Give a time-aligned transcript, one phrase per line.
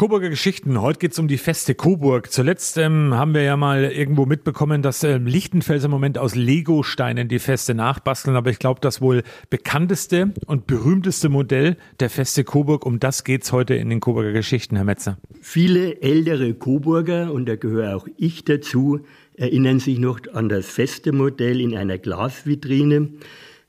[0.00, 0.80] Coburger Geschichten.
[0.80, 2.32] Heute geht es um die Feste Coburg.
[2.32, 7.28] Zuletzt ähm, haben wir ja mal irgendwo mitbekommen, dass ähm, Lichtenfels im Moment aus Lego-Steinen
[7.28, 8.34] die Feste nachbasteln.
[8.34, 13.42] Aber ich glaube, das wohl bekannteste und berühmteste Modell der Feste Coburg, um das geht
[13.42, 15.18] es heute in den Coburger Geschichten, Herr Metzer.
[15.42, 19.00] Viele ältere Coburger, und da gehöre auch ich dazu,
[19.34, 23.10] erinnern sich noch an das Feste-Modell in einer Glasvitrine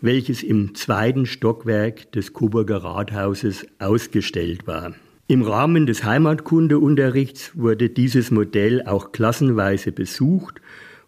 [0.00, 4.92] welches im zweiten Stockwerk des Coburger Rathauses ausgestellt war.
[5.28, 10.60] Im Rahmen des Heimatkundeunterrichts wurde dieses Modell auch klassenweise besucht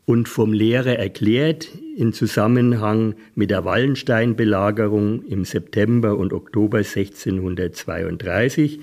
[0.07, 8.81] und vom Lehrer erklärt in Zusammenhang mit der Wallenstein-Belagerung im September und Oktober 1632.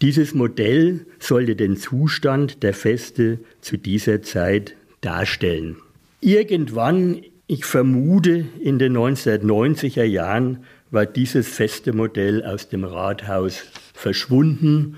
[0.00, 5.76] Dieses Modell sollte den Zustand der Feste zu dieser Zeit darstellen.
[6.22, 13.62] Irgendwann, ich vermute in den 1990er Jahren, war dieses feste Modell aus dem Rathaus
[13.94, 14.96] verschwunden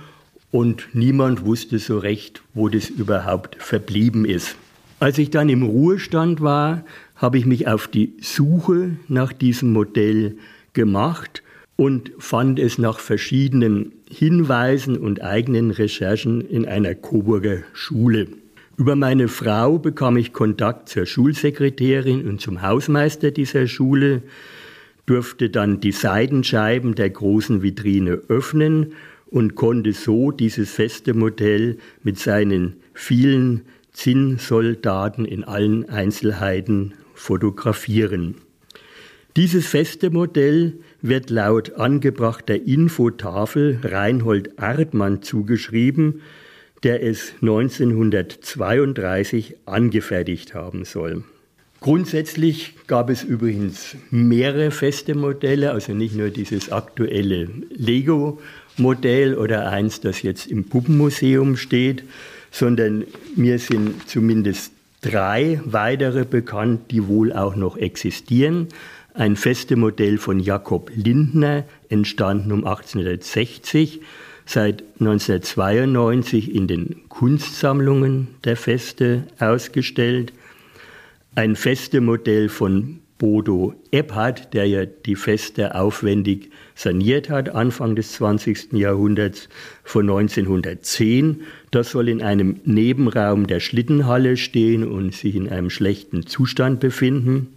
[0.51, 4.57] und niemand wusste so recht, wo das überhaupt verblieben ist.
[5.01, 6.85] Als ich dann im Ruhestand war,
[7.17, 10.37] habe ich mich auf die Suche nach diesem Modell
[10.73, 11.43] gemacht
[11.77, 18.27] und fand es nach verschiedenen Hinweisen und eigenen Recherchen in einer Coburger Schule.
[18.77, 24.23] Über meine Frau bekam ich Kontakt zur Schulsekretärin und zum Hausmeister dieser Schule,
[25.09, 28.95] durfte dann die Seitenscheiben der großen Vitrine öffnen
[29.27, 38.35] und konnte so dieses feste Modell mit seinen vielen Zinnsoldaten in allen Einzelheiten fotografieren.
[39.37, 46.23] Dieses feste Modell wird laut angebrachter Infotafel Reinhold Artmann zugeschrieben,
[46.83, 51.25] der es 1932 angefertigt haben soll.
[51.81, 60.01] Grundsätzlich gab es übrigens mehrere feste Modelle, also nicht nur dieses aktuelle Lego-Modell oder eins,
[60.01, 62.03] das jetzt im Puppenmuseum steht,
[62.51, 63.05] sondern
[63.37, 68.67] mir sind zumindest drei weitere bekannt, die wohl auch noch existieren.
[69.15, 74.01] Ein feste Modell von Jakob Lindner, entstanden um 1860,
[74.47, 80.33] seit 1992 in den Kunstsammlungen der Feste ausgestellt
[81.39, 88.73] ein Festemodell von Bodo Epphardt, der ja die Feste aufwendig saniert hat, Anfang des 20.
[88.73, 89.49] Jahrhunderts
[89.85, 91.43] von 1910.
[91.71, 97.55] Das soll in einem Nebenraum der Schlittenhalle stehen und sich in einem schlechten Zustand befinden.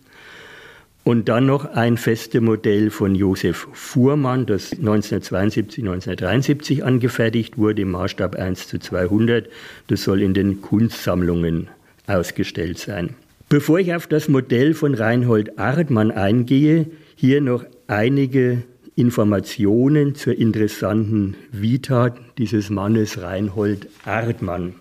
[1.03, 8.35] Und dann noch ein Festemodell von Josef Fuhrmann, das 1972, 1973 angefertigt wurde, im Maßstab
[8.35, 9.49] 1 zu 200.
[9.87, 11.69] Das soll in den Kunstsammlungen
[12.05, 13.15] ausgestellt sein.
[13.51, 16.85] Bevor ich auf das Modell von Reinhold Artmann eingehe,
[17.17, 18.63] hier noch einige
[18.95, 24.75] Informationen zur interessanten Vita dieses Mannes Reinhold Artmann.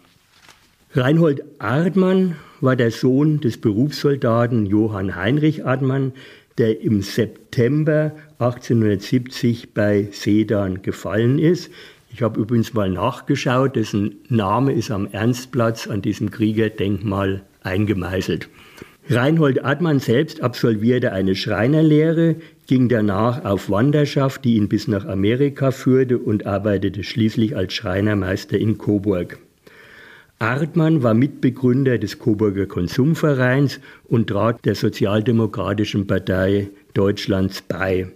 [0.93, 6.13] Reinhold Artmann war der Sohn des Berufssoldaten Johann Heinrich Artmann,
[6.57, 11.73] der im September 1870 bei Sedan gefallen ist.
[12.13, 18.48] Ich habe übrigens mal nachgeschaut, dessen Name ist am Ernstplatz an diesem Kriegerdenkmal eingemeißelt.
[19.09, 22.37] Reinhold Admann selbst absolvierte eine Schreinerlehre,
[22.69, 28.56] ging danach auf Wanderschaft, die ihn bis nach Amerika führte und arbeitete schließlich als Schreinermeister
[28.56, 29.38] in Coburg.
[30.38, 38.06] Artmann war Mitbegründer des Coburger Konsumvereins und trat der Sozialdemokratischen Partei Deutschlands bei.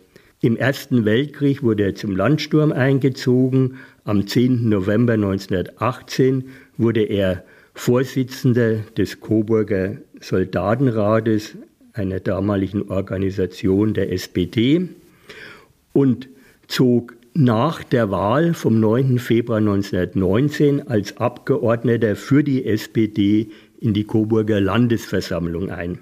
[0.40, 3.78] Im Ersten Weltkrieg wurde er zum Landsturm eingezogen.
[4.04, 4.68] Am 10.
[4.68, 6.44] November 1918
[6.78, 7.44] wurde er
[7.74, 11.56] Vorsitzender des Coburger Soldatenrates,
[11.92, 14.88] einer damaligen Organisation der SPD,
[15.92, 16.28] und
[16.66, 19.18] zog nach der Wahl vom 9.
[19.18, 23.48] Februar 1919 als Abgeordneter für die SPD
[23.80, 25.98] in die Coburger Landesversammlung ein.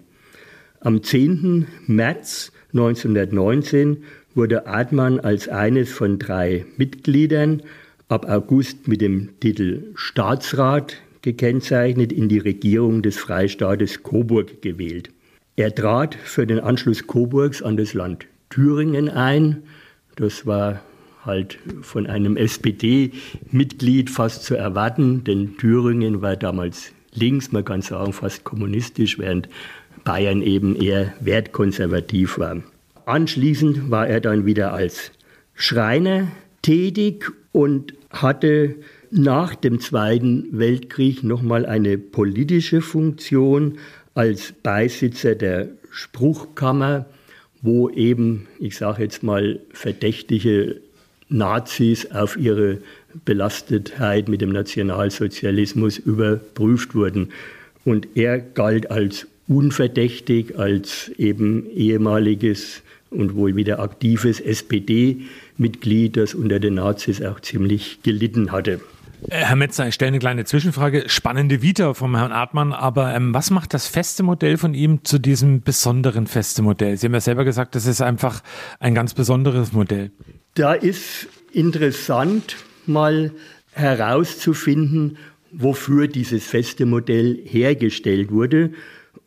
[0.81, 1.67] Am 10.
[1.87, 4.05] März 1919
[4.35, 7.63] wurde Admann als eines von drei Mitgliedern
[8.09, 15.11] ab August mit dem Titel Staatsrat gekennzeichnet in die Regierung des Freistaates Coburg gewählt.
[15.57, 19.63] Er trat für den Anschluss Coburgs an das Land Thüringen ein.
[20.17, 20.83] Das war
[21.25, 28.13] halt von einem SPD-Mitglied fast zu erwarten, denn Thüringen war damals links, man kann sagen
[28.13, 29.49] fast kommunistisch, während
[30.05, 32.63] Bayern eben eher wertkonservativ war.
[33.07, 35.13] Anschließend war er dann wieder als
[35.55, 36.29] Schreiner
[36.63, 38.77] tätig und hatte
[39.13, 43.79] nach dem Zweiten Weltkrieg nochmal eine politische Funktion
[44.15, 47.05] als Beisitzer der Spruchkammer,
[47.61, 50.81] wo eben, ich sage jetzt mal, verdächtige
[51.29, 52.79] Nazis auf ihre
[53.27, 57.33] Belastetheit mit dem Nationalsozialismus überprüft wurden.
[57.85, 66.61] Und er galt als unverdächtig, als eben ehemaliges und wohl wieder aktives SPD-Mitglied, das unter
[66.61, 68.81] den Nazis auch ziemlich gelitten hatte.
[69.29, 71.05] Äh, Herr Metzer, ich stelle eine kleine Zwischenfrage.
[71.09, 75.19] Spannende Vita vom Herrn Artmann, aber ähm, was macht das feste Modell von ihm zu
[75.19, 76.97] diesem besonderen feste Modell?
[76.97, 78.43] Sie haben ja selber gesagt, das ist einfach
[78.81, 80.11] ein ganz besonderes Modell.
[80.55, 83.33] Da ist interessant, mal
[83.73, 85.19] herauszufinden,
[85.53, 88.73] wofür dieses feste Modell hergestellt wurde.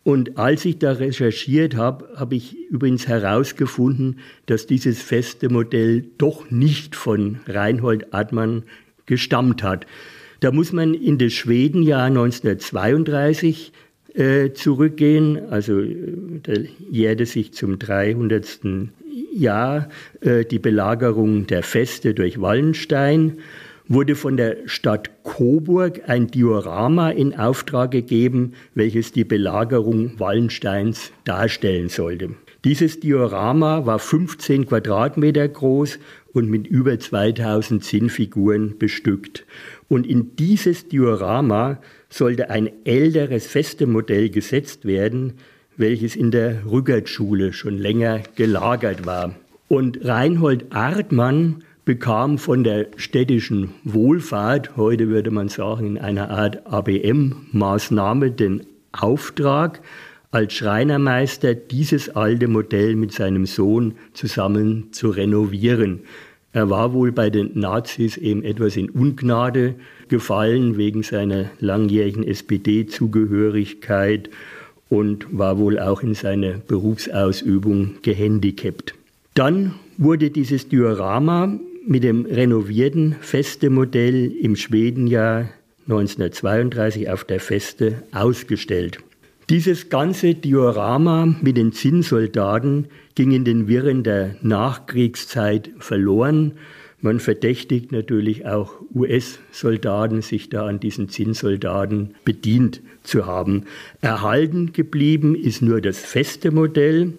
[0.03, 6.51] Und als ich da recherchiert habe, habe ich übrigens herausgefunden, dass dieses feste Modell doch
[6.51, 8.63] nicht von Reinhold Admann
[9.05, 9.85] gestammt hat.
[10.39, 13.71] Da muss man in das Schwedenjahr 1932
[14.13, 16.53] äh, zurückgehen, also äh, da
[16.89, 18.59] jährte sich zum 300.
[19.33, 19.89] Jahr
[20.21, 23.39] äh, die Belagerung der Feste durch Wallenstein
[23.87, 31.89] wurde von der Stadt Coburg ein Diorama in Auftrag gegeben, welches die Belagerung Wallensteins darstellen
[31.89, 32.31] sollte.
[32.65, 35.99] Dieses Diorama war 15 Quadratmeter groß
[36.33, 39.45] und mit über 2000 Zinnfiguren bestückt.
[39.87, 41.77] Und in dieses Diorama
[42.09, 45.33] sollte ein älteres Festemodell gesetzt werden,
[45.77, 49.35] welches in der Rückertschule schon länger gelagert war.
[49.67, 56.65] Und Reinhold Artmann bekam von der städtischen Wohlfahrt, heute würde man sagen in einer Art
[56.65, 59.81] ABM-Maßnahme, den Auftrag,
[60.35, 66.01] als Schreinermeister dieses alte Modell mit seinem Sohn zusammen zu renovieren.
[66.51, 69.75] Er war wohl bei den Nazis eben etwas in Ungnade
[70.09, 74.29] gefallen wegen seiner langjährigen SPD-Zugehörigkeit
[74.89, 78.93] und war wohl auch in seiner Berufsausübung gehandicapt.
[79.35, 85.47] Dann wurde dieses Diorama mit dem renovierten Feste-Modell im Schwedenjahr
[85.87, 88.99] 1932 auf der Feste ausgestellt.
[89.49, 96.53] Dieses ganze Diorama mit den Zinnsoldaten ging in den Wirren der Nachkriegszeit verloren.
[96.99, 103.65] Man verdächtigt natürlich auch US-Soldaten, sich da an diesen Zinnsoldaten bedient zu haben.
[104.01, 107.13] Erhalten geblieben ist nur das feste Modell,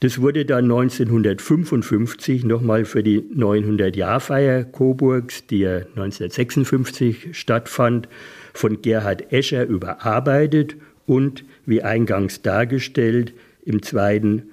[0.00, 8.08] das wurde dann 1955 nochmal für die 900-Jahr-Feier Coburgs, die ja 1956 stattfand,
[8.54, 10.76] von Gerhard Escher überarbeitet
[11.10, 13.34] und, wie eingangs dargestellt,
[13.64, 14.44] im zweiten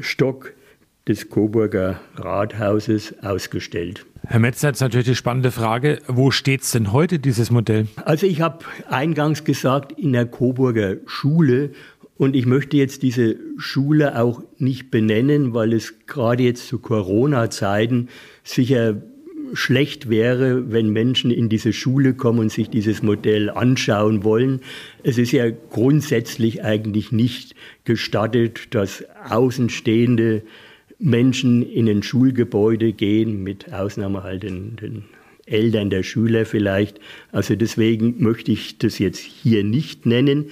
[0.00, 0.54] Stock
[1.06, 4.06] des Coburger Rathauses ausgestellt.
[4.26, 7.86] Herr Metzner, jetzt natürlich die spannende Frage, wo steht es denn heute, dieses Modell?
[8.06, 11.72] Also ich habe eingangs gesagt, in der Coburger Schule
[12.16, 18.08] und ich möchte jetzt diese Schule auch nicht benennen, weil es gerade jetzt zu Corona-Zeiten
[18.42, 19.02] sicher
[19.56, 24.60] schlecht wäre, wenn Menschen in diese Schule kommen und sich dieses Modell anschauen wollen.
[25.02, 27.54] Es ist ja grundsätzlich eigentlich nicht
[27.84, 30.42] gestattet, dass außenstehende
[30.98, 35.04] Menschen in ein Schulgebäude gehen, mit Ausnahme halt den, den
[35.46, 37.00] Eltern der Schüler vielleicht.
[37.32, 40.46] Also deswegen möchte ich das jetzt hier nicht nennen.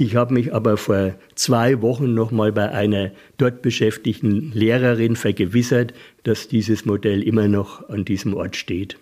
[0.00, 5.92] Ich habe mich aber vor zwei Wochen noch mal bei einer dort beschäftigten Lehrerin vergewissert,
[6.22, 8.96] dass dieses Modell immer noch an diesem Ort steht.